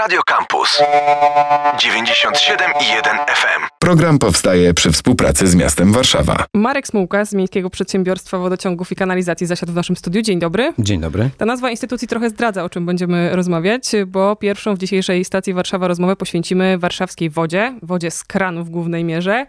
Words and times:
Radio 0.00 0.20
Campus 0.26 0.82
97,1 1.76 3.26
FM. 3.26 3.66
Program 3.78 4.18
powstaje 4.18 4.74
przy 4.74 4.92
współpracy 4.92 5.46
z 5.46 5.54
miastem 5.54 5.92
Warszawa. 5.92 6.44
Marek 6.54 6.86
Smułka 6.86 7.24
z 7.24 7.34
Miejskiego 7.34 7.70
Przedsiębiorstwa 7.70 8.38
Wodociągów 8.38 8.92
i 8.92 8.96
Kanalizacji 8.96 9.46
zasiadł 9.46 9.72
w 9.72 9.74
naszym 9.74 9.96
studiu. 9.96 10.22
Dzień 10.22 10.38
dobry. 10.38 10.72
Dzień 10.78 11.00
dobry. 11.00 11.30
Ta 11.38 11.44
nazwa 11.44 11.70
instytucji 11.70 12.08
trochę 12.08 12.30
zdradza, 12.30 12.64
o 12.64 12.68
czym 12.68 12.86
będziemy 12.86 13.36
rozmawiać, 13.36 13.82
bo 14.06 14.36
pierwszą 14.36 14.74
w 14.74 14.78
dzisiejszej 14.78 15.24
stacji 15.24 15.54
Warszawa 15.54 15.88
rozmowę 15.88 16.16
poświęcimy 16.16 16.78
warszawskiej 16.78 17.30
wodzie, 17.30 17.74
wodzie 17.82 18.10
z 18.10 18.24
kranu 18.24 18.64
w 18.64 18.70
głównej 18.70 19.04
mierze. 19.04 19.46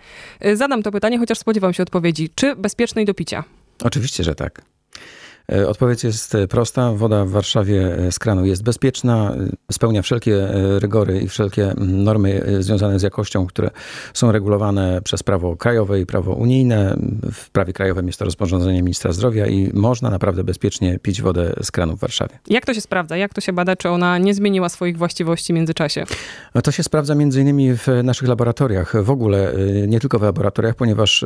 Zadam 0.53 0.83
to 0.83 0.91
pytanie, 0.91 1.19
chociaż 1.19 1.37
spodziewam 1.37 1.73
się 1.73 1.83
odpowiedzi. 1.83 2.29
Czy 2.35 2.55
bezpiecznej 2.55 3.05
do 3.05 3.13
picia? 3.13 3.43
Oczywiście, 3.83 4.23
że 4.23 4.35
tak. 4.35 4.61
E, 5.51 5.67
odpowiedź 5.67 6.03
jest 6.03 6.35
e, 6.35 6.47
prosta. 6.47 6.91
Woda 6.93 7.25
w 7.25 7.29
Warszawie 7.29 7.97
e, 7.97 8.11
z 8.11 8.19
kranu 8.19 8.45
jest 8.45 8.63
bezpieczna, 8.63 9.35
spełnia 9.71 10.01
wszelkie 10.01 10.47
rygory 10.79 11.21
i 11.21 11.27
wszelkie 11.27 11.73
normy 11.77 12.43
związane 12.59 12.99
z 12.99 13.01
jakością, 13.01 13.45
które 13.45 13.69
są 14.13 14.31
regulowane 14.31 15.01
przez 15.03 15.23
prawo 15.23 15.55
krajowe 15.55 15.99
i 15.99 16.05
prawo 16.05 16.33
unijne. 16.33 16.97
W 17.31 17.49
prawie 17.49 17.73
krajowym 17.73 18.07
jest 18.07 18.19
to 18.19 18.25
rozporządzenie 18.25 18.83
ministra 18.83 19.11
zdrowia 19.11 19.47
i 19.47 19.71
można 19.73 20.09
naprawdę 20.09 20.43
bezpiecznie 20.43 20.99
pić 20.99 21.21
wodę 21.21 21.53
z 21.63 21.71
kranu 21.71 21.97
w 21.97 21.99
Warszawie. 21.99 22.39
Jak 22.47 22.65
to 22.65 22.73
się 22.73 22.81
sprawdza? 22.81 23.17
Jak 23.17 23.33
to 23.33 23.41
się 23.41 23.53
bada? 23.53 23.75
Czy 23.75 23.89
ona 23.89 24.17
nie 24.17 24.33
zmieniła 24.33 24.69
swoich 24.69 24.97
właściwości 24.97 25.53
w 25.53 25.55
międzyczasie? 25.55 26.03
No 26.55 26.61
to 26.61 26.71
się 26.71 26.83
sprawdza 26.83 27.15
między 27.15 27.41
innymi 27.41 27.73
w 27.77 27.87
naszych 28.03 28.27
laboratoriach. 28.27 29.03
W 29.03 29.09
ogóle 29.09 29.53
nie 29.87 29.99
tylko 29.99 30.19
w 30.19 30.21
laboratoriach, 30.21 30.75
ponieważ 30.75 31.25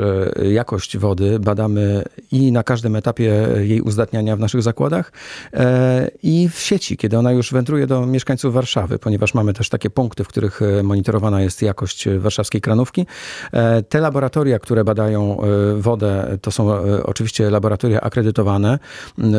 jakość 0.51 0.97
wody 0.97 1.39
badamy 1.39 2.03
i 2.31 2.51
na 2.51 2.63
każdym 2.63 2.95
etapie 2.95 3.47
jej 3.61 3.81
uzdatniania 3.81 4.14
w 4.15 4.39
naszych 4.39 4.61
zakładach 4.61 5.11
e, 5.53 6.07
i 6.23 6.49
w 6.49 6.59
sieci, 6.59 6.97
kiedy 6.97 7.17
ona 7.17 7.31
już 7.31 7.51
wędruje 7.51 7.87
do 7.87 8.05
mieszkańców 8.05 8.53
Warszawy, 8.53 8.99
ponieważ 8.99 9.33
mamy 9.33 9.53
też 9.53 9.69
takie 9.69 9.89
punkty, 9.89 10.23
w 10.23 10.27
których 10.27 10.61
e, 10.61 10.83
monitorowana 10.83 11.41
jest 11.41 11.61
jakość 11.61 12.09
warszawskiej 12.17 12.61
kranówki. 12.61 13.05
E, 13.51 13.83
te 13.83 13.99
laboratoria, 13.99 14.59
które 14.59 14.83
badają 14.83 15.37
wodę, 15.77 16.37
to 16.41 16.51
są 16.51 16.69
oczywiście 17.03 17.49
laboratoria 17.49 18.01
akredytowane. 18.01 18.79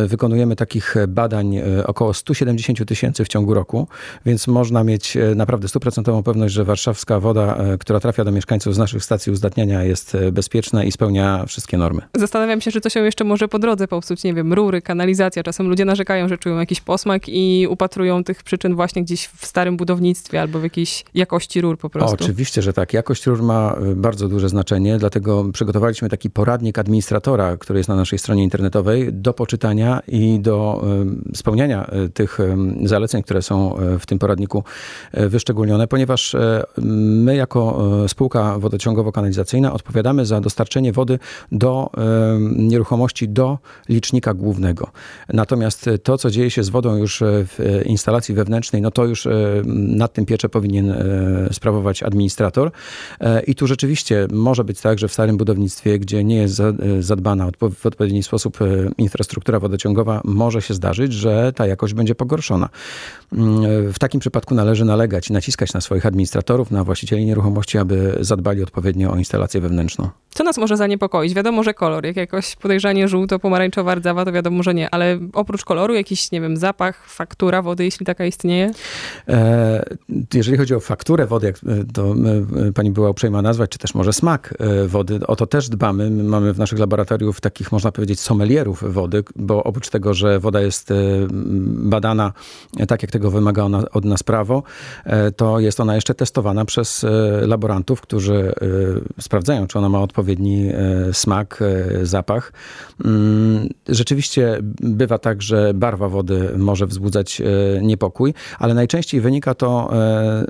Wykonujemy 0.07 0.57
takich 0.57 0.95
badań 1.09 1.57
około 1.87 2.15
170 2.15 2.89
tysięcy 2.89 3.25
w 3.25 3.29
ciągu 3.29 3.55
roku, 3.55 3.89
więc 4.27 4.47
można 4.47 4.85
mieć 4.85 5.17
naprawdę 5.37 5.69
stuprocentową 5.69 6.23
pewność, 6.23 6.55
że 6.55 6.65
warszawska 6.65 7.21
woda, 7.21 7.59
która 7.81 8.01
trafia 8.01 8.25
do 8.25 8.33
mieszkańców 8.33 8.75
z 8.75 8.79
naszych 8.79 9.05
stacji 9.05 9.33
uzdatniania 9.33 9.85
jest 9.85 10.17
bezpieczna 10.33 10.85
i 10.85 10.93
spełnia 10.93 11.45
wszystkie 11.47 11.79
normy. 11.79 12.03
Zastanawiam 12.15 12.61
się, 12.61 12.71
czy 12.71 12.81
to 12.81 12.89
się 12.89 13.01
jeszcze 13.01 13.25
może 13.25 13.49
po 13.49 13.59
drodze 13.59 13.89
popsuć, 13.89 14.25
nie 14.25 14.35
wiem, 14.35 14.55
rury, 14.57 14.83
kanalizacja. 14.83 15.43
Czasem 15.43 15.69
ludzie 15.69 15.85
narzekają, 15.85 16.29
że 16.29 16.39
czują 16.39 16.59
jakiś 16.59 16.81
posmak 16.81 17.29
i 17.29 17.67
upatrują 17.71 18.25
tych 18.25 18.43
przyczyn 18.43 18.75
właśnie 18.75 19.03
gdzieś 19.03 19.27
w 19.27 19.47
starym 19.47 19.77
budownictwie 19.77 20.41
albo 20.41 20.59
w 20.59 20.63
jakiejś 20.63 21.05
jakości 21.15 21.61
rur 21.61 21.79
po 21.79 21.91
prostu. 21.91 22.15
Oczywiście, 22.15 22.63
że 22.63 22.73
tak. 22.73 22.93
Jakość 22.93 23.27
rur 23.27 23.43
ma 23.43 23.77
y, 23.93 23.97
bardzo 23.97 24.29
duże 24.29 24.49
znaczenie, 24.49 24.99
dlatego 24.99 25.45
przygotowaliśmy 25.53 26.09
taki 26.09 26.31
poradnik 26.31 26.79
administratora, 26.79 27.57
który 27.57 27.79
jest 27.79 27.89
na 27.89 27.97
naszej 27.97 28.19
stronie 28.19 28.45
internetowej 28.45 29.13
do 29.13 29.33
poczytania 29.33 30.01
i 30.09 30.41
do 30.41 30.85
y, 31.33 31.37
spełniania 31.37 31.91
y, 32.07 32.09
tych 32.09 32.39
zaleceń, 32.85 33.23
które 33.23 33.43
są 33.43 33.77
w 33.99 34.07
tym 34.07 34.19
poradniku 34.19 34.65
wyszczególnione, 35.13 35.89
ponieważ 35.89 36.37
my 36.79 37.37
jako 37.37 37.87
spółka 38.09 38.59
wodociągowo-kanalizacyjna 38.59 39.73
odpowiadamy 39.73 40.27
za 40.27 40.41
dostarczenie 40.41 40.93
wody 40.93 41.19
do 41.53 41.91
nieruchomości 42.57 43.29
do 43.29 43.59
licznika 43.89 44.35
głównego 44.35 44.46
głównego. 44.47 44.91
Natomiast 45.33 45.91
to, 46.03 46.19
co 46.19 46.31
dzieje 46.31 46.51
się 46.51 46.63
z 46.63 46.69
wodą 46.69 46.97
już 46.97 47.23
w 47.23 47.83
instalacji 47.87 48.35
wewnętrznej, 48.35 48.83
no 48.83 48.91
to 48.91 49.05
już 49.05 49.27
e, 49.27 49.33
nad 49.67 50.13
tym 50.13 50.27
pieczę 50.27 50.49
powinien 50.49 50.91
e, 50.91 51.49
sprawować 51.53 52.03
administrator. 52.03 52.71
E, 53.21 53.43
I 53.43 53.55
tu 53.55 53.67
rzeczywiście 53.67 54.27
może 54.33 54.65
być 54.65 54.81
tak, 54.81 54.99
że 54.99 55.09
w 55.09 55.13
starym 55.13 55.37
budownictwie, 55.37 55.99
gdzie 55.99 56.25
nie 56.25 56.37
jest 56.37 56.63
zadbana 57.01 57.51
w 57.81 57.87
odpowiedni 57.87 58.23
sposób 58.23 58.59
infrastruktura 58.99 59.61
wodociągowa, 59.61 60.21
może 60.25 60.63
się 60.63 60.75
zdarzyć, 60.75 61.13
że 61.13 61.53
ta 61.53 61.67
jakość 61.67 61.95
będzie 61.95 62.15
pogorszona. 62.15 62.69
Mm, 63.33 63.93
w 63.93 63.99
takim 63.99 64.21
przypadku 64.21 64.55
należy 64.55 64.85
nalegać 64.85 65.31
naciskać 65.31 65.73
na 65.73 65.81
swoich 65.81 66.07
administratorów, 66.07 66.71
na 66.71 66.85
właścicieli 66.85 67.27
nieruchomości, 67.27 67.79
aby 67.79 68.19
zadbali 68.21 68.63
odpowiednio 68.63 69.13
o 69.13 69.17
instalację 69.17 69.61
wewnętrzną. 69.61 70.09
Co 70.31 70.45
nas 70.45 70.59
może 70.59 70.77
zaniepokoić? 70.77 71.35
Wiadomo, 71.35 71.63
że 71.63 71.75
kolor, 71.75 72.07
jak 72.07 72.17
jakoś 72.17 72.57
podejrzanie 72.57 73.09
żółto-pomarańczowa, 73.09 73.95
rdzawa, 73.95 74.25
to 74.25 74.33
wiadomo, 74.37 74.63
że 74.63 74.75
nie, 74.75 74.91
ale 74.91 75.19
oprócz 75.33 75.65
koloru 75.65 75.95
jakiś, 75.95 76.33
nie 76.33 76.41
wiem, 76.41 76.57
zapach, 76.57 77.07
faktura 77.09 77.63
wody, 77.63 77.85
jeśli 77.85 78.07
taka 78.07 78.25
istnieje? 78.25 78.71
E, 79.29 79.85
jeżeli 80.35 80.57
chodzi 80.57 80.75
o 80.75 80.81
fakturę 80.81 81.27
wody, 81.27 81.47
jak 81.47 81.59
to 81.93 82.15
pani 82.75 82.91
była 82.91 83.11
uprzejma 83.11 83.43
nazwać, 83.43 83.71
czy 83.71 83.79
też 83.79 83.95
może 83.95 84.13
smak 84.13 84.55
e, 84.59 84.89
wody, 84.89 85.21
o 85.27 85.37
to 85.37 85.47
też 85.47 85.69
dbamy. 85.69 86.11
My 86.11 86.23
mamy 86.23 86.53
w 86.53 86.59
naszych 86.59 86.79
laboratoriów 86.79 87.41
takich, 87.41 87.73
można 87.73 87.93
powiedzieć, 87.93 88.21
sommelierów 88.21 88.95
wody, 88.95 89.25
bo 89.37 89.65
oprócz 89.65 89.89
tego, 89.89 90.15
że 90.15 90.41
woda 90.41 90.61
jest 90.61 90.91
e, 90.91 90.95
badana 91.91 92.33
tak, 92.89 93.03
jak 93.03 93.11
tego 93.11 93.31
wymaga 93.31 93.63
ona, 93.63 93.83
od 93.91 94.05
nas 94.05 94.23
prawo, 94.23 94.63
to 95.37 95.61
jest 95.61 95.81
ona 95.81 95.95
jeszcze 95.95 96.15
testowana 96.15 96.65
przez 96.65 97.07
laborantów, 97.43 98.01
którzy 98.01 98.53
sprawdzają, 99.21 99.67
czy 99.67 99.79
ona 99.79 99.89
ma 99.89 100.01
odpowiedni 100.01 100.71
smak, 101.13 101.61
zapach. 102.03 102.53
Mm, 103.05 103.69
rzeczywiście 104.27 104.59
bywa 104.81 105.19
tak, 105.19 105.43
że 105.43 105.75
barwa 105.75 106.09
wody 106.09 106.51
może 106.57 106.87
wzbudzać 106.87 107.41
e, 107.41 107.45
niepokój, 107.83 108.35
ale 108.59 108.75
najczęściej 108.75 109.21
wynika 109.21 109.55
to 109.55 109.91
e, 109.93 110.45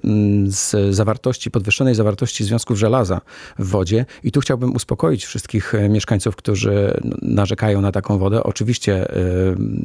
z 0.46 0.94
zawartości, 0.94 1.50
podwyższonej 1.50 1.94
zawartości 1.94 2.44
związków 2.44 2.78
żelaza 2.78 3.20
w 3.58 3.68
wodzie. 3.68 4.06
I 4.24 4.32
tu 4.32 4.40
chciałbym 4.40 4.74
uspokoić 4.74 5.24
wszystkich 5.24 5.74
e, 5.74 5.88
mieszkańców, 5.88 6.36
którzy 6.36 7.00
narzekają 7.22 7.80
na 7.80 7.92
taką 7.92 8.18
wodę. 8.18 8.42
Oczywiście 8.42 9.08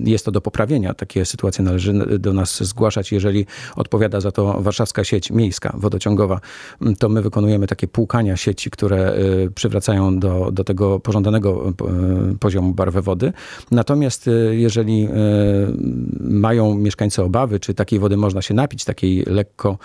jest 0.03 0.25
to 0.25 0.31
do 0.31 0.41
poprawienia. 0.41 0.93
Takie 0.93 1.25
sytuacje 1.25 1.63
należy 1.63 1.93
do 2.19 2.33
nas 2.33 2.63
zgłaszać. 2.63 3.11
Jeżeli 3.11 3.45
odpowiada 3.75 4.19
za 4.19 4.31
to 4.31 4.61
warszawska 4.61 5.03
sieć 5.03 5.31
miejska, 5.31 5.73
wodociągowa, 5.77 6.39
to 6.99 7.09
my 7.09 7.21
wykonujemy 7.21 7.67
takie 7.67 7.87
płukania 7.87 8.37
sieci, 8.37 8.71
które 8.71 9.15
przywracają 9.55 10.19
do, 10.19 10.51
do 10.51 10.63
tego 10.63 10.99
pożądanego 10.99 11.73
poziomu 12.39 12.73
barwy 12.73 13.01
wody. 13.01 13.33
Natomiast 13.81 14.27
e, 14.27 14.31
jeżeli 14.55 15.03
e, 15.03 15.09
mają 16.19 16.75
mieszkańcy 16.75 17.23
obawy, 17.23 17.59
czy 17.59 17.73
takiej 17.73 17.99
wody 17.99 18.17
można 18.17 18.41
się 18.41 18.53
napić, 18.53 18.85
takiej 18.85 19.23
lekko, 19.27 19.77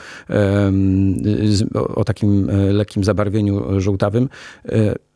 o 1.95 2.05
takim 2.05 2.51
e, 2.51 2.73
lekkim 2.73 3.05
zabarwieniu 3.05 3.81
żółtawym, 3.81 4.29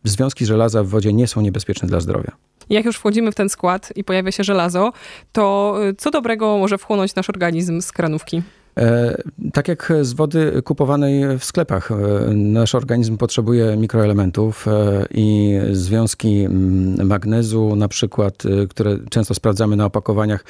związki 0.04 0.46
żelaza 0.46 0.82
w 0.82 0.86
wodzie 0.86 1.12
nie 1.12 1.26
są 1.26 1.40
niebezpieczne 1.40 1.88
dla 1.88 2.00
zdrowia. 2.00 2.32
Jak 2.70 2.84
już 2.84 2.96
wchodzimy 2.96 3.32
w 3.32 3.34
ten 3.34 3.48
skład 3.48 3.92
i 3.96 4.04
pojawia 4.04 4.32
się 4.32 4.44
żelazo, 4.44 4.92
to 5.32 5.76
co 5.98 6.10
dobrego 6.10 6.58
może 6.58 6.78
wchłonąć 6.78 7.14
nasz 7.14 7.30
organizm 7.30 7.80
z 7.80 7.92
kranówki? 7.92 8.42
E, 8.80 9.16
tak 9.52 9.68
jak 9.68 9.92
z 10.02 10.12
wody 10.12 10.62
kupowanej 10.64 11.38
w 11.38 11.44
sklepach, 11.44 11.90
e, 11.92 11.94
nasz 12.34 12.74
organizm 12.74 13.16
potrzebuje 13.16 13.76
mikroelementów 13.76 14.68
e, 14.68 15.06
i 15.14 15.58
związki 15.72 16.40
mm, 16.40 17.06
magnezu, 17.06 17.76
na 17.76 17.88
przykład, 17.88 18.42
które 18.70 18.98
często 19.10 19.34
sprawdzamy 19.34 19.76
na 19.76 19.84
opakowaniach, 19.84 20.44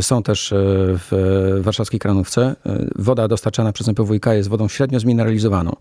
są 0.00 0.22
też 0.22 0.54
w 0.56 1.58
warszawskiej 1.60 2.00
kranówce. 2.00 2.56
Woda 2.96 3.28
dostarczana 3.28 3.72
przez 3.72 3.88
MPWiK 3.88 4.26
jest 4.26 4.48
wodą 4.48 4.68
średnio 4.68 5.00
zmineralizowaną. 5.00 5.72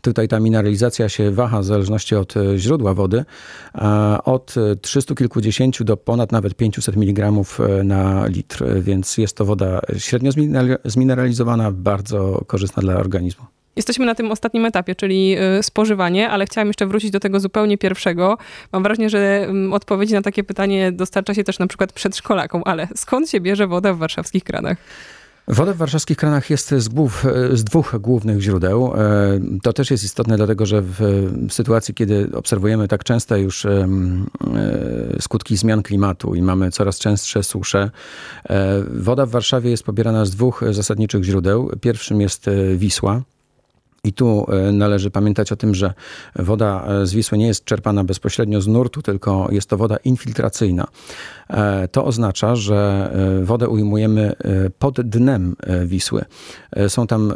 Tutaj 0.00 0.28
ta 0.28 0.40
mineralizacja 0.40 1.08
się 1.08 1.30
waha 1.30 1.60
w 1.60 1.64
zależności 1.64 2.14
od 2.14 2.34
źródła 2.56 2.94
wody, 2.94 3.24
od 4.24 4.54
300 4.80 5.14
kilkudziesięciu 5.14 5.84
do 5.84 5.96
ponad 5.96 6.32
nawet 6.32 6.54
500 6.54 6.96
mg 6.96 7.32
na 7.84 8.26
litr, 8.26 8.64
więc 8.80 9.18
jest 9.18 9.36
to 9.36 9.44
woda 9.44 9.80
średnio 9.98 10.30
zmineralizowana 10.84 11.49
bardzo 11.72 12.44
korzystna 12.46 12.82
dla 12.82 12.96
organizmu. 12.96 13.44
Jesteśmy 13.76 14.06
na 14.06 14.14
tym 14.14 14.30
ostatnim 14.30 14.64
etapie, 14.64 14.94
czyli 14.94 15.36
y, 15.58 15.62
spożywanie, 15.62 16.30
ale 16.30 16.46
chciałam 16.46 16.68
jeszcze 16.68 16.86
wrócić 16.86 17.10
do 17.10 17.20
tego 17.20 17.40
zupełnie 17.40 17.78
pierwszego. 17.78 18.38
Mam 18.72 18.82
wrażenie, 18.82 19.10
że 19.10 19.44
mm, 19.44 19.72
odpowiedzi 19.72 20.14
na 20.14 20.22
takie 20.22 20.44
pytanie 20.44 20.92
dostarcza 20.92 21.34
się 21.34 21.44
też 21.44 21.58
na 21.58 21.66
przykład 21.66 21.92
przedszkolakom, 21.92 22.62
ale 22.64 22.88
skąd 22.94 23.30
się 23.30 23.40
bierze 23.40 23.66
woda 23.66 23.92
w 23.92 23.98
warszawskich 23.98 24.44
kranach? 24.44 24.78
Woda 25.52 25.74
w 25.74 25.76
warszawskich 25.76 26.16
kranach 26.16 26.50
jest 26.50 26.74
z, 26.74 26.88
głów, 26.88 27.26
z, 27.52 27.64
dwóch 27.64 27.96
głównych 28.00 28.40
źródeł. 28.40 28.92
E, 28.96 29.40
to 29.62 29.72
też 29.72 29.90
jest 29.90 30.04
istotne, 30.04 30.36
dlatego 30.36 30.66
że 30.66 30.82
w 30.82 31.00
sytuacji, 31.50 31.94
kiedy 31.94 32.28
obserwujemy 32.34 32.88
tak 32.88 33.04
częste 33.04 33.40
już 33.40 33.64
e, 33.64 33.88
skutki 35.20 35.56
zmian 35.56 35.82
klimatu 35.82 36.34
i 36.34 36.42
mamy 36.42 36.70
coraz 36.70 36.98
częstsze 36.98 37.42
susze, 37.42 37.90
e, 38.48 38.82
woda 38.94 39.26
w 39.26 39.30
Warszawie 39.30 39.70
jest 39.70 39.82
pobierana 39.82 40.24
z 40.24 40.30
dwóch 40.30 40.64
zasadniczych 40.70 41.24
źródeł. 41.24 41.70
Pierwszym 41.80 42.20
jest 42.20 42.46
Wisła, 42.76 43.22
I 44.04 44.12
tu 44.12 44.46
e, 44.48 44.72
należy 44.72 45.10
pamiętać 45.10 45.52
o 45.52 45.56
tym, 45.56 45.74
że 45.74 45.92
woda 46.36 46.84
e, 46.86 47.06
z 47.06 47.14
Wisły 47.14 47.38
nie 47.38 47.46
jest 47.46 47.64
czerpana 47.64 48.04
bezpośrednio 48.04 48.60
z 48.60 48.66
nurtu, 48.66 49.02
tylko 49.02 49.48
jest 49.50 49.68
to 49.68 49.76
woda 49.76 49.96
infiltracyjna. 49.96 50.86
E, 51.48 51.88
to 51.88 52.04
oznacza, 52.04 52.56
że 52.56 53.10
wodę 53.42 53.68
ujmujemy 53.68 54.32
pod 54.78 55.00
dnem 55.00 55.56
Wisły. 55.86 56.24
Są 56.88 57.06
tam 57.06 57.32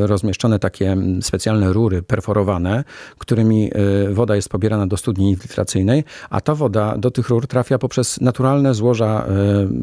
rozmieszczone 0.00 0.58
takie 0.58 0.96
specjalne 1.20 1.72
rury 1.72 2.02
perforowane, 2.02 2.84
którymi 3.18 3.70
woda 4.10 4.36
jest 4.36 4.48
pobierana 4.48 4.86
do 4.86 4.96
studni 4.96 5.30
infiltracyjnej, 5.30 6.04
a 6.30 6.40
ta 6.40 6.54
woda 6.54 6.98
do 6.98 7.10
tych 7.10 7.28
rur 7.28 7.46
trafia 7.46 7.78
poprzez 7.78 8.20
naturalne 8.20 8.74
złoża 8.74 9.26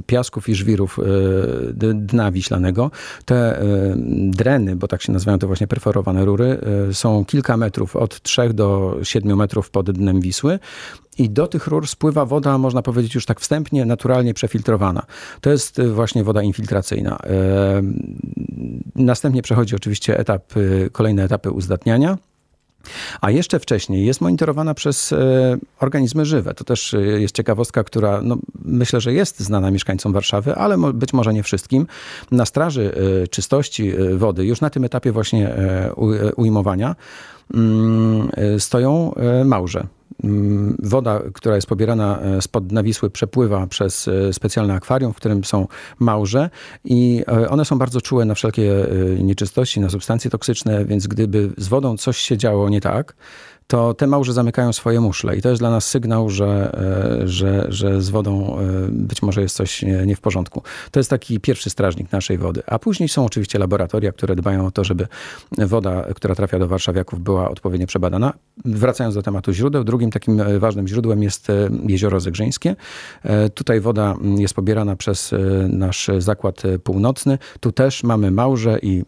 piasków 0.06 0.50
i 0.50 0.56
żwirów 0.56 1.00
dna 1.94 2.32
wiślanego. 2.32 2.92
Te 3.26 3.62
dreny, 4.16 4.76
bo 4.76 4.88
tak 4.88 5.02
się 5.02 5.12
nazywają 5.12 5.40
to 5.40 5.48
właśnie 5.48 5.68
perforowane 5.76 6.26
rury 6.26 6.58
y, 6.90 6.94
są 6.94 7.26
kilka 7.26 7.58
metrów, 7.58 7.96
od 7.96 8.22
3 8.22 8.54
do 8.54 8.98
7 9.04 9.38
metrów 9.38 9.70
pod 9.70 9.92
dnem 9.92 10.22
Wisły. 10.22 10.60
I 11.18 11.30
do 11.30 11.48
tych 11.48 11.68
rur 11.68 11.88
spływa 11.88 12.26
woda, 12.26 12.58
można 12.58 12.82
powiedzieć 12.82 13.16
już 13.16 13.26
tak 13.26 13.40
wstępnie, 13.40 13.86
naturalnie 13.86 14.34
przefiltrowana. 14.34 15.06
To 15.42 15.50
jest 15.50 15.80
y, 15.80 15.92
właśnie 15.92 16.24
woda 16.24 16.42
infiltracyjna. 16.42 17.18
Y, 17.18 17.20
następnie 18.96 19.42
przechodzi 19.42 19.76
oczywiście 19.76 20.20
etap, 20.20 20.54
kolejne 20.92 21.24
etapy 21.24 21.52
uzdatniania. 21.52 22.18
A 23.22 23.32
jeszcze 23.32 23.60
wcześniej 23.60 24.06
jest 24.06 24.22
monitorowana 24.22 24.74
przez 24.74 25.14
e, 25.14 25.58
organizmy 25.80 26.26
żywe. 26.26 26.54
To 26.54 26.64
też 26.64 26.94
e, 26.94 27.02
jest 27.02 27.36
ciekawostka, 27.36 27.84
która 27.84 28.22
no, 28.22 28.38
myślę, 28.66 29.02
że 29.02 29.14
jest 29.14 29.40
znana 29.40 29.72
mieszkańcom 29.72 30.14
Warszawy, 30.14 30.56
ale 30.56 30.78
być 30.94 31.14
może 31.14 31.34
nie 31.34 31.44
wszystkim. 31.44 31.88
Na 32.32 32.46
straży 32.46 32.96
e, 33.24 33.28
czystości 33.28 33.94
wody, 34.16 34.46
już 34.46 34.62
na 34.62 34.70
tym 34.70 34.84
etapie 34.84 35.12
właśnie 35.12 35.56
ujmowania, 36.36 36.96
mm, 37.54 38.30
stoją 38.60 39.14
małże. 39.46 39.88
Mm, 40.24 40.78
woda, 40.84 41.22
która 41.34 41.56
jest 41.56 41.68
pobierana 41.68 42.20
e, 42.20 42.42
spod 42.42 42.68
dna 42.68 42.84
Wisły, 42.84 43.10
przepływa 43.10 43.68
przez 43.68 44.08
e, 44.08 44.34
specjalne 44.34 44.74
akwarium, 44.74 45.14
w 45.14 45.16
którym 45.16 45.44
są 45.44 45.68
małże 46.00 46.50
i 46.86 47.24
e, 47.28 47.50
one 47.50 47.66
są 47.66 47.78
bardzo 47.78 48.02
czułe 48.02 48.26
na 48.26 48.36
wszelkie 48.36 48.72
nieczystości, 49.20 49.80
na 49.80 49.90
substancje 49.90 50.32
toksyczne, 50.32 50.86
więc 50.86 51.08
gdyby 51.08 51.50
z 51.58 51.68
wodą 51.68 51.98
coś 51.98 52.18
się 52.18 52.38
działo 52.38 52.70
nie 52.70 52.82
tak, 52.82 53.16
to 53.68 53.94
te 53.94 54.08
małże 54.08 54.34
zamykają 54.34 54.74
swoje 54.74 55.02
muszle 55.02 55.38
i 55.38 55.42
to 55.42 55.50
jest 55.50 55.62
dla 55.62 55.70
nas 55.70 55.88
sygnał, 55.88 56.30
że, 56.30 56.78
e, 57.24 57.28
że, 57.28 57.66
że 57.70 58.02
z 58.02 58.10
wodą 58.10 58.58
e, 58.60 58.62
być 58.92 59.22
może 59.22 59.42
jest 59.42 59.56
coś 59.56 59.84
nie 60.06 60.16
w 60.16 60.22
porządku. 60.22 60.62
To 60.92 61.00
jest 61.00 61.10
taki 61.10 61.40
pierwszy 61.40 61.70
strażnik 61.70 62.12
naszej 62.12 62.38
wody. 62.38 62.64
A 62.68 62.80
później 62.80 63.10
są 63.10 63.26
oczywiście 63.26 63.60
laboratoria, 63.60 64.12
które 64.12 64.36
dbają 64.36 64.66
o 64.66 64.72
to, 64.72 64.84
żeby 64.84 65.08
woda, 65.58 66.06
która 66.16 66.36
trafia 66.36 66.60
do 66.60 66.68
warszawiaków 66.68 67.20
była 67.20 67.50
odpowiednio 67.50 67.88
przebadana. 67.88 68.34
Wracając 68.66 69.16
do 69.16 69.22
tematu 69.22 69.54
źródeł, 69.54 69.84
drugim 69.84 70.12
takim 70.12 70.42
e, 70.42 70.60
ważnym 70.60 70.88
źródłem 70.88 71.24
jest 71.24 71.48
jezioro 71.88 72.20
Zegrzyńskie. 72.20 72.76
Tutaj 73.54 73.82
woda 73.82 74.16
jest 74.38 74.54
pobierana 74.54 74.96
przez 74.96 75.32
nasz 75.70 76.10
zakład 76.18 76.64
północny. 76.84 77.38
Tu 77.60 77.72
też 77.72 78.04
mamy 78.04 78.32
małże 78.32 78.80
i 78.82 79.04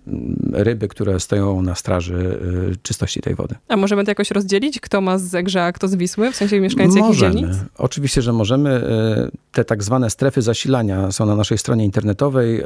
ryby, 0.54 0.88
które 0.88 1.20
stoją 1.20 1.62
na 1.62 1.76
straży 1.76 2.40
czystości 2.82 3.22
tej 3.22 3.36
wody. 3.36 3.56
A 3.68 3.78
możemy 3.78 4.04
to 4.04 4.12
jakoś 4.12 4.32
roz 4.32 4.47
rozdzielić, 4.48 4.80
kto 4.80 5.02
ma 5.02 5.18
z 5.18 5.24
Zegrza, 5.24 5.64
a 5.64 5.72
kto 5.72 5.88
z 5.88 5.96
Wisły? 5.96 6.32
W 6.32 6.36
sensie 6.36 6.60
mieszkańcy 6.60 7.00
możemy. 7.00 7.36
jakich 7.36 7.50
dzielnic? 7.50 7.66
Oczywiście, 7.78 8.22
że 8.22 8.34
możemy. 8.34 8.70
E, 8.70 9.38
te 9.52 9.66
tak 9.66 9.84
zwane 9.84 10.10
strefy 10.10 10.42
zasilania 10.42 11.12
są 11.12 11.26
na 11.26 11.36
naszej 11.36 11.58
stronie 11.58 11.86
internetowej, 11.86 12.62
e, 12.62 12.66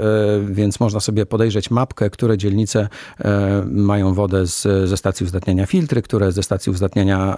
więc 0.50 0.80
można 0.80 1.00
sobie 1.00 1.26
podejrzeć 1.26 1.72
mapkę, 1.72 2.10
które 2.10 2.38
dzielnice 2.38 2.88
e, 3.20 3.64
mają 3.72 4.14
wodę 4.14 4.48
z, 4.48 4.90
ze 4.90 4.98
stacji 4.98 5.24
uzdatniania 5.24 5.66
filtry, 5.66 6.02
które 6.02 6.32
ze 6.32 6.44
stacji 6.44 6.72
uzdatniania 6.72 7.38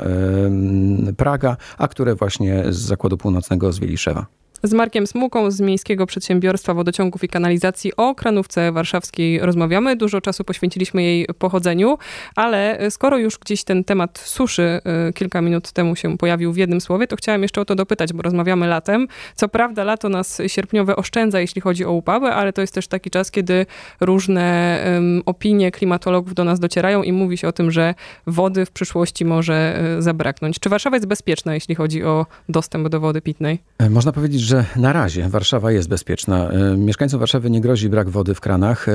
Praga, 1.17 1.57
a 1.77 1.87
które 1.87 2.15
właśnie 2.15 2.63
z 2.69 2.77
Zakładu 2.77 3.17
Północnego 3.17 3.71
z 3.71 3.79
Wieliszewa 3.79 4.25
z 4.63 4.73
Markiem 4.73 5.07
Smuką 5.07 5.51
z 5.51 5.61
Miejskiego 5.61 6.05
Przedsiębiorstwa 6.05 6.73
Wodociągów 6.73 7.23
i 7.23 7.27
Kanalizacji 7.27 7.91
o 7.97 8.15
kranówce 8.15 8.71
warszawskiej 8.71 9.39
rozmawiamy. 9.39 9.95
Dużo 9.95 10.21
czasu 10.21 10.43
poświęciliśmy 10.43 11.03
jej 11.03 11.27
pochodzeniu, 11.37 11.97
ale 12.35 12.79
skoro 12.91 13.17
już 13.17 13.39
gdzieś 13.39 13.63
ten 13.63 13.83
temat 13.83 14.19
suszy 14.25 14.81
y, 15.09 15.13
kilka 15.13 15.41
minut 15.41 15.71
temu 15.71 15.95
się 15.95 16.17
pojawił 16.17 16.53
w 16.53 16.57
jednym 16.57 16.81
słowie, 16.81 17.07
to 17.07 17.15
chciałam 17.15 17.41
jeszcze 17.41 17.61
o 17.61 17.65
to 17.65 17.75
dopytać, 17.75 18.13
bo 18.13 18.21
rozmawiamy 18.21 18.67
latem. 18.67 19.07
Co 19.35 19.47
prawda 19.47 19.83
lato 19.83 20.09
nas 20.09 20.41
sierpniowe 20.47 20.95
oszczędza, 20.95 21.39
jeśli 21.39 21.61
chodzi 21.61 21.85
o 21.85 21.91
upały, 21.91 22.33
ale 22.33 22.53
to 22.53 22.61
jest 22.61 22.73
też 22.73 22.87
taki 22.87 23.09
czas, 23.09 23.31
kiedy 23.31 23.65
różne 24.01 24.79
um, 24.85 25.21
opinie 25.25 25.71
klimatologów 25.71 26.33
do 26.33 26.43
nas 26.43 26.59
docierają 26.59 27.03
i 27.03 27.11
mówi 27.11 27.37
się 27.37 27.47
o 27.47 27.51
tym, 27.51 27.71
że 27.71 27.95
wody 28.27 28.65
w 28.65 28.71
przyszłości 28.71 29.25
może 29.25 29.83
y, 29.97 30.01
zabraknąć. 30.01 30.59
Czy 30.59 30.69
Warszawa 30.69 30.95
jest 30.95 31.07
bezpieczna, 31.07 31.53
jeśli 31.53 31.75
chodzi 31.75 32.03
o 32.03 32.25
dostęp 32.49 32.89
do 32.89 32.99
wody 32.99 33.21
pitnej? 33.21 33.59
E, 33.77 33.89
można 33.89 34.11
powiedzieć, 34.11 34.41
że 34.41 34.52
że 34.53 34.65
na 34.75 34.93
razie 34.93 35.29
Warszawa 35.29 35.71
jest 35.71 35.89
bezpieczna. 35.89 36.49
E, 36.49 36.77
mieszkańcom 36.77 37.19
Warszawy 37.19 37.49
nie 37.49 37.61
grozi 37.61 37.89
brak 37.89 38.09
wody 38.09 38.35
w 38.35 38.41
kranach. 38.41 38.89
E, 38.89 38.91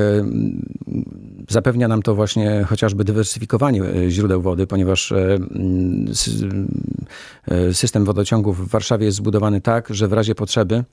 zapewnia 1.49 1.89
nam 1.89 2.03
to 2.03 2.15
właśnie 2.15 2.65
chociażby 2.69 3.05
dywersyfikowanie 3.05 3.83
e, 3.83 4.11
źródeł 4.11 4.43
wody, 4.43 4.67
ponieważ 4.67 5.13
system 7.73 8.05
wodociągów 8.05 8.69
w 8.69 8.71
Warszawie 8.71 9.07
jest 9.07 9.19
zbudowany 9.19 9.61
tak, 9.61 9.89
że 9.91 10.09
w 10.09 10.13
razie 10.13 10.35
potrzeby 10.35 10.85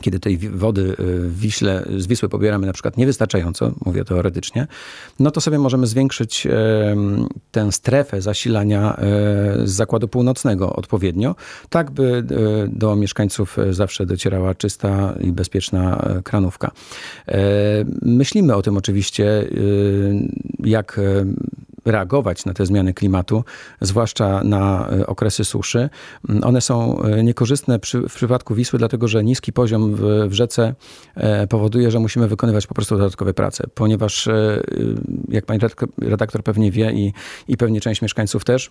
kiedy 0.00 0.20
tej 0.20 0.38
wody 0.38 0.80
y, 0.82 0.94
w 1.28 1.38
Wiśle, 1.38 1.86
z 1.96 2.06
Wisły 2.06 2.28
pobieramy 2.28 2.66
na 2.66 2.72
przykład 2.72 2.96
niewystarczająco, 2.96 3.72
mówię 3.84 4.04
teoretycznie, 4.04 4.66
no 5.18 5.30
to 5.30 5.40
sobie 5.40 5.58
możemy 5.58 5.86
zwiększyć 5.86 6.46
tę 7.50 7.72
strefę 7.72 8.22
zasilania 8.22 8.96
e, 8.96 9.02
z 9.64 9.70
zakładu 9.70 10.08
północnego 10.08 10.72
odpowiednio, 10.72 11.34
tak 11.68 11.90
by 11.90 12.04
e, 12.04 12.68
do 12.68 12.96
mieszkańców 12.96 13.56
zawsze 13.70 14.06
docierała 14.06 14.54
czysta 14.54 15.14
i 15.20 15.32
bezpieczna 15.32 15.98
e, 15.98 16.22
kranówka. 16.22 16.70
Myślimy 18.02 18.54
o 18.54 18.62
tym 18.62 18.76
oczywiście, 18.76 19.48
jak 20.64 21.00
reagować 21.86 22.44
na 22.44 22.54
te 22.54 22.66
zmiany 22.66 22.94
klimatu, 22.94 23.44
zwłaszcza 23.80 24.44
na 24.44 24.88
e, 24.90 25.06
okresy 25.06 25.44
suszy. 25.44 25.88
Mm, 26.28 26.44
one 26.44 26.60
są 26.60 27.02
e, 27.02 27.22
niekorzystne 27.22 27.78
przy, 27.78 28.00
w 28.00 28.14
przypadku 28.14 28.54
Wisły, 28.54 28.78
dlatego 28.78 29.08
że 29.08 29.24
niski 29.24 29.52
poziom 29.52 29.94
w, 29.94 30.00
w 30.28 30.32
rzece 30.32 30.74
e, 31.14 31.46
powoduje, 31.46 31.90
że 31.90 31.98
musimy 31.98 32.28
wykonywać 32.28 32.66
po 32.66 32.74
prostu 32.74 32.98
dodatkowe 32.98 33.34
prace, 33.34 33.64
ponieważ 33.74 34.28
jak 35.28 35.46
pani 35.46 35.60
redaktor 35.98 36.42
pewnie 36.42 36.70
wie 36.70 36.92
i, 36.92 37.12
i 37.48 37.56
pewnie 37.56 37.80
część 37.80 38.02
mieszkańców 38.02 38.44
też, 38.44 38.70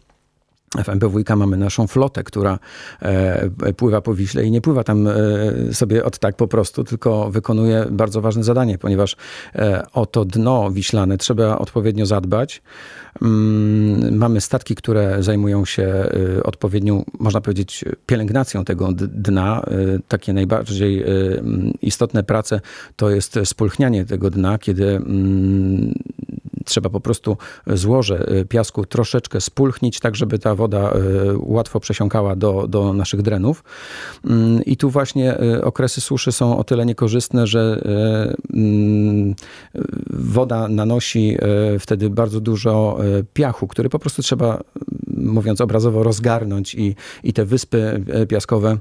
w 0.84 0.90
MPWiK 0.90 1.30
mamy 1.36 1.58
naszą 1.58 1.88
flotę, 1.88 2.24
która 2.24 2.60
e, 3.02 3.74
pływa 3.74 4.02
po 4.02 4.14
Wiśle 4.14 4.46
i 4.46 4.52
nie 4.52 4.62
pływa 4.62 4.84
tam 4.84 5.08
e, 5.08 5.14
sobie 5.74 6.06
od 6.06 6.20
tak 6.20 6.36
po 6.36 6.48
prostu, 6.48 6.84
tylko 6.84 7.32
wykonuje 7.32 7.86
bardzo 7.92 8.22
ważne 8.22 8.44
zadanie, 8.44 8.78
ponieważ 8.78 9.16
e, 9.56 9.84
o 9.94 10.06
to 10.06 10.26
dno 10.26 10.72
wiślane 10.72 11.18
trzeba 11.18 11.58
odpowiednio 11.58 12.06
zadbać. 12.06 12.62
Mm, 13.22 14.18
mamy 14.18 14.42
statki, 14.42 14.76
które 14.76 15.24
zajmują 15.24 15.66
się 15.66 16.10
odpowiednią, 16.44 17.04
można 17.20 17.42
powiedzieć, 17.42 17.86
pielęgnacją 18.06 18.66
tego 18.66 18.90
dna. 18.94 19.66
Takie 20.08 20.34
najbardziej 20.34 21.06
istotne 21.82 22.24
prace 22.24 22.62
to 22.96 23.10
jest 23.10 23.40
spulchnianie 23.44 24.06
tego 24.06 24.30
dna, 24.30 24.58
kiedy 24.58 24.96
mm, 24.96 25.94
trzeba 26.66 26.90
po 26.90 27.00
prostu 27.00 27.38
złoże 27.68 28.32
y, 28.32 28.46
piasku 28.46 28.86
troszeczkę 28.86 29.42
spulchnić, 29.42 30.00
tak 30.00 30.16
żeby 30.16 30.40
ta 30.40 30.56
woda 30.56 30.94
y, 30.94 30.98
łatwo 31.38 31.80
przesiąkała 31.80 32.36
do, 32.36 32.68
do 32.68 32.94
naszych 32.94 33.22
drenów. 33.22 33.64
Mm, 34.26 34.64
I 34.66 34.78
tu 34.78 34.90
właśnie 34.90 35.42
y, 35.42 35.64
okresy 35.64 36.02
suszy 36.02 36.32
są 36.32 36.58
o 36.58 36.64
tyle 36.64 36.86
niekorzystne, 36.86 37.48
że 37.48 37.82
mm, 38.54 39.36
woda 40.10 40.68
nanosi 40.68 41.38
wtedy 41.80 42.10
bardzo 42.10 42.40
dużo 42.40 42.98
piachu, 43.34 43.68
który 43.68 43.90
po 43.90 44.00
prostu 44.00 44.22
trzeba, 44.22 44.64
mówiąc 45.08 45.62
obrazowo, 45.62 46.04
rozgarnąć 46.04 46.76
i, 46.76 46.96
i 47.24 47.34
te 47.34 47.46
wyspy 47.46 48.04
piaskowe 48.30 48.78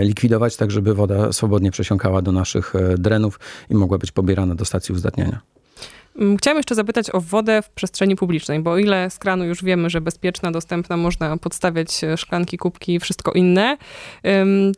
likwidować, 0.00 0.56
tak 0.56 0.70
żeby 0.70 0.94
woda 0.94 1.32
swobodnie 1.32 1.70
przesiąkała 1.70 2.22
do 2.22 2.32
naszych 2.32 2.74
drenów 2.98 3.40
i 3.70 3.74
mogła 3.74 3.98
być 3.98 4.12
pobierana 4.12 4.54
do 4.54 4.64
stacji 4.64 4.94
uzdatniania. 4.94 5.40
Mm, 6.18 6.36
chciałam 6.36 6.56
jeszcze 6.56 6.74
zapytać 6.74 7.14
o 7.14 7.20
wodę 7.20 7.62
w 7.62 7.70
przestrzeni 7.70 8.16
publicznej, 8.16 8.60
bo 8.60 8.70
o 8.70 8.78
ile 8.78 9.10
z 9.10 9.18
kranu 9.18 9.44
już 9.44 9.64
wiemy, 9.64 9.90
że 9.90 10.00
bezpieczna, 10.00 10.50
dostępna, 10.50 10.96
można 10.96 11.36
podstawiać 11.36 12.04
e, 12.04 12.16
szklanki, 12.16 12.58
kubki, 12.58 13.00
wszystko 13.00 13.32
inne, 13.32 13.76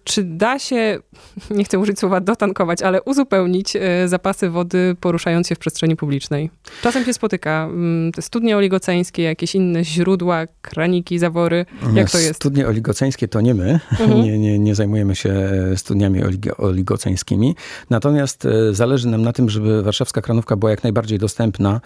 czy 0.05 0.25
da 0.25 0.59
się, 0.59 0.99
nie 1.51 1.65
chcę 1.65 1.79
użyć 1.79 1.99
słowa 1.99 2.21
dotankować, 2.21 2.83
ale 2.83 3.03
uzupełnić 3.03 3.77
e, 3.77 4.09
zapasy 4.09 4.51
wody 4.51 4.97
poruszając 5.01 5.49
się 5.49 5.55
w 5.55 5.59
przestrzeni 5.59 5.97
publicznej? 5.97 6.51
Czasem 6.83 7.05
się 7.05 7.13
spotyka 7.13 7.65
mm, 7.65 8.13
te 8.13 8.23
studnie 8.23 8.57
oligoceńskie, 8.57 9.23
jakieś 9.23 9.55
inne 9.55 9.85
źródła, 9.85 10.45
kraniki, 10.63 11.19
zawory. 11.19 11.67
Jak 11.95 12.11
to 12.11 12.19
jest? 12.19 12.37
Studnie 12.37 12.67
oligoceńskie 12.67 13.29
to 13.29 13.41
nie 13.41 13.55
my. 13.55 13.81
Mhm. 13.91 14.21
Nie, 14.31 14.39
nie, 14.39 14.59
nie 14.59 14.75
zajmujemy 14.75 15.17
się 15.17 15.31
e, 15.31 15.77
studniami 15.77 16.21
oligoceńskimi. 16.59 17.55
Natomiast 17.91 18.47
zależy 18.71 19.09
nam 19.09 19.23
na 19.23 19.33
tym, 19.33 19.51
żeby 19.51 19.83
warszawska 19.83 20.23
kranówka 20.23 20.57
była 20.57 20.71
jak 20.71 20.83
najbardziej 20.83 21.19
dostępna 21.19 21.30
dostępna 21.31 21.81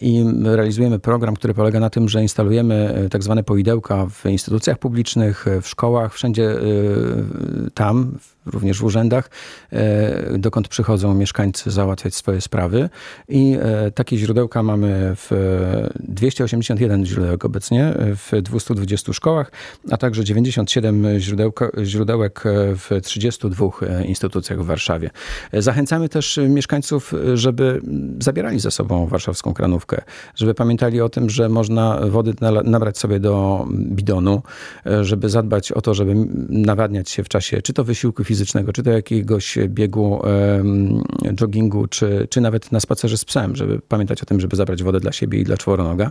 i 0.00 0.24
realizujemy 0.44 0.98
program, 0.98 1.34
który 1.36 1.54
polega 1.54 1.80
na 1.80 1.90
tym, 1.90 2.08
że 2.08 2.22
instalujemy 2.22 3.08
tak 3.10 3.22
zwane 3.22 3.42
poidełka 3.42 4.06
w 4.06 4.26
instytucjach 4.26 4.78
publicznych, 4.78 5.46
w 5.62 5.68
szkołach, 5.68 6.14
wszędzie 6.14 6.54
tam, 7.74 8.18
również 8.46 8.78
w 8.78 8.84
urzędach, 8.84 9.30
e, 9.72 10.38
dokąd 10.38 10.68
przychodzą 10.68 11.14
mieszkańcy 11.14 11.70
załatwiać 11.70 12.14
swoje 12.14 12.40
sprawy. 12.40 12.88
I 13.28 13.56
e, 13.60 13.90
takie 13.90 14.16
źródełka 14.16 14.62
mamy 14.62 15.12
w 15.16 15.30
281 16.00 17.06
źródełek 17.06 17.44
obecnie 17.44 17.94
w 17.98 18.42
220 18.42 19.12
szkołach, 19.12 19.52
a 19.90 19.96
także 19.96 20.24
97 20.24 21.18
źródełka, 21.18 21.70
źródełek 21.82 22.42
w 22.76 23.00
32 23.02 23.66
instytucjach 24.04 24.62
w 24.62 24.66
Warszawie. 24.66 25.10
Zachęcamy 25.52 26.08
też 26.08 26.40
mieszkańców, 26.48 27.14
żeby 27.34 27.80
zabierali 28.18 28.60
ze 28.60 28.70
sobą 28.70 29.06
warszawską 29.06 29.54
kranówkę, 29.54 30.02
żeby 30.34 30.54
pamiętali 30.54 31.00
o 31.00 31.08
tym, 31.08 31.30
że 31.30 31.48
można 31.48 32.00
wody 32.10 32.34
nabrać 32.64 32.98
sobie 32.98 33.20
do 33.20 33.66
bidonu, 33.70 34.42
żeby 35.02 35.28
zadbać 35.28 35.72
o 35.72 35.80
to, 35.80 35.94
żeby 35.94 36.14
nawadniać 36.48 37.10
się 37.10 37.24
w 37.24 37.28
czasie 37.28 37.62
czy 37.62 37.72
to 37.72 37.84
wysiłku 37.84 38.24
fizycznego, 38.24 38.33
fizycznego, 38.34 38.72
czy 38.72 38.82
do 38.82 38.90
jakiegoś 38.90 39.58
biegu, 39.68 40.22
joggingu, 41.40 41.86
czy, 41.86 42.26
czy 42.30 42.40
nawet 42.40 42.72
na 42.72 42.80
spacerze 42.80 43.18
z 43.18 43.24
psem, 43.24 43.56
żeby 43.56 43.80
pamiętać 43.88 44.22
o 44.22 44.26
tym, 44.26 44.40
żeby 44.40 44.56
zabrać 44.56 44.82
wodę 44.82 45.00
dla 45.00 45.12
siebie 45.12 45.38
i 45.38 45.44
dla 45.44 45.56
czworonoga. 45.56 46.10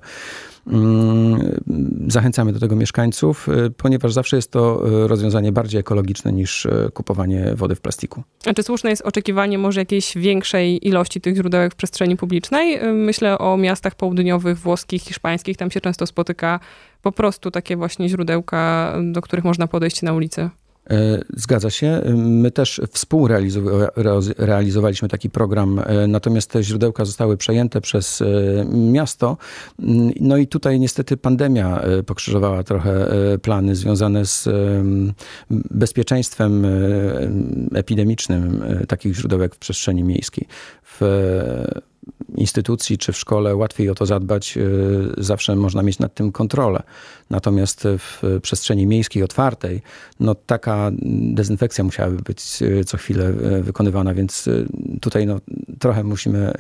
Mm, 0.68 1.62
zachęcamy 2.08 2.54
do 2.54 2.60
tego 2.60 2.76
mieszkańców, 2.76 3.50
e, 3.50 3.70
ponieważ 3.70 4.14
zawsze 4.14 4.36
jest 4.36 4.52
to 4.52 4.84
e, 5.04 5.08
rozwiązanie 5.08 5.52
bardziej 5.52 5.80
ekologiczne 5.80 6.34
niż 6.34 6.66
e, 6.66 6.90
kupowanie 6.94 7.54
wody 7.56 7.76
w 7.76 7.82
plastiku. 7.82 8.24
A 8.46 8.54
czy 8.54 8.64
słuszne 8.64 8.90
jest 8.90 9.02
oczekiwanie 9.02 9.58
może 9.58 9.82
jakiejś 9.82 10.18
większej 10.18 10.88
ilości 10.88 11.22
tych 11.22 11.36
źródełek 11.36 11.74
w 11.74 11.76
przestrzeni 11.76 12.18
publicznej? 12.18 12.80
Myślę 12.94 13.38
o 13.38 13.58
miastach 13.58 13.96
południowych, 13.96 14.58
włoskich, 14.58 15.02
hiszpańskich. 15.02 15.58
Tam 15.58 15.72
się 15.72 15.82
często 15.82 16.08
spotyka 16.08 16.60
po 17.02 17.12
prostu 17.12 17.52
takie 17.52 17.78
właśnie 17.78 18.10
źródełka, 18.10 18.94
do 19.12 19.22
których 19.22 19.46
można 19.46 19.68
podejść 19.68 20.02
na 20.02 20.14
ulicy. 20.14 20.50
E, 20.90 21.22
zgadza 21.36 21.70
się. 21.70 22.02
My 22.16 22.52
też 22.52 22.82
współrealizowaliśmy 22.92 25.10
taki 25.10 25.30
program, 25.30 25.80
e, 25.80 26.08
natomiast 26.08 26.52
te 26.52 26.64
źródełka 26.64 27.06
zostały 27.06 27.38
przejęte 27.38 27.82
przez 27.82 28.22
e, 28.22 28.26
miasto. 28.72 29.38
No 30.20 30.38
i 30.38 30.48
tutaj 30.48 30.80
niestety 30.80 31.18
pandemia 31.18 31.82
pokrzyżowała 32.06 32.64
trochę 32.64 33.08
plany 33.42 33.76
związane 33.76 34.26
z 34.26 34.50
bezpieczeństwem 35.50 36.66
epidemicznym 37.74 38.64
takich 38.88 39.16
źródełek 39.16 39.56
w 39.56 39.58
przestrzeni 39.58 40.04
miejskiej. 40.04 40.48
W 40.84 41.02
instytucji 42.36 42.98
czy 42.98 43.12
w 43.12 43.18
szkole 43.18 43.56
łatwiej 43.56 43.90
o 43.90 43.96
to 43.96 44.06
zadbać, 44.06 44.58
y, 44.58 45.24
zawsze 45.24 45.56
można 45.56 45.84
mieć 45.84 46.00
nad 46.00 46.14
tym 46.14 46.32
kontrolę. 46.32 46.84
Natomiast 47.30 47.88
w 47.98 48.40
przestrzeni 48.42 48.88
miejskiej 48.88 49.24
otwartej, 49.24 49.82
no 50.20 50.36
taka 50.36 50.92
dezynfekcja 51.34 51.84
musiałaby 51.84 52.18
być 52.18 52.62
y, 52.62 52.84
co 52.86 52.98
chwilę 52.98 53.30
y, 53.30 53.64
wykonywana, 53.64 54.14
więc 54.14 54.50
tutaj 55.02 55.26
no, 55.26 55.40
trochę 55.80 56.04
musimy 56.04 56.54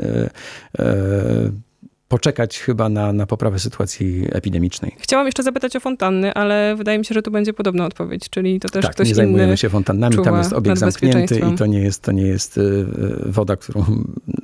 poczekać 2.13 2.59
chyba 2.59 2.89
na, 2.89 3.13
na 3.13 3.25
poprawę 3.25 3.59
sytuacji 3.59 4.27
epidemicznej. 4.31 4.95
Chciałam 4.99 5.25
jeszcze 5.25 5.43
zapytać 5.43 5.75
o 5.75 5.79
fontanny, 5.79 6.33
ale 6.33 6.75
wydaje 6.75 6.99
mi 6.99 7.05
się, 7.05 7.13
że 7.13 7.21
tu 7.21 7.31
będzie 7.31 7.53
podobna 7.53 7.85
odpowiedź, 7.85 8.29
czyli 8.29 8.59
to 8.59 8.69
też 8.69 8.85
tak, 8.85 8.91
ktoś 8.91 9.07
nie 9.07 9.15
zajmujemy 9.15 9.57
się 9.57 9.69
fontannami, 9.69 10.15
tam 10.23 10.37
jest 10.37 10.53
obiekt 10.53 10.77
zamknięty 10.77 11.41
i 11.53 11.55
to 11.55 11.65
nie 11.65 11.79
jest, 11.79 12.01
to 12.01 12.11
nie 12.11 12.27
jest 12.27 12.57
y, 12.57 12.85
woda, 13.25 13.55
którą, 13.55 13.85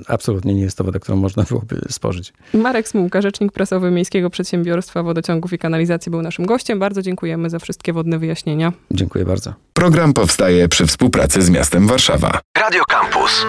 absolutnie 0.08 0.54
nie 0.54 0.62
jest 0.62 0.78
to 0.78 0.84
woda, 0.84 1.00
którą 1.00 1.18
można 1.18 1.44
byłoby 1.44 1.82
spożyć. 1.90 2.34
Marek 2.54 2.88
Smułka, 2.88 3.22
rzecznik 3.22 3.52
prasowy 3.52 3.92
Miejskiego 3.92 4.30
Przedsiębiorstwa 4.30 5.04
Wodociągów 5.04 5.54
i 5.54 5.58
Kanalizacji 5.58 6.10
był 6.10 6.22
naszym 6.22 6.46
gościem. 6.46 6.80
Bardzo 6.80 7.02
dziękujemy 7.02 7.50
za 7.50 7.60
wszystkie 7.60 7.94
wodne 7.94 8.20
wyjaśnienia. 8.20 8.74
Dziękuję 8.92 9.26
bardzo. 9.26 9.54
Program 9.74 10.14
powstaje 10.14 10.68
przy 10.68 10.86
współpracy 10.86 11.42
z 11.42 11.50
miastem 11.50 11.88
Warszawa. 11.88 12.40
Radio 12.58 12.84
Campus. 12.90 13.46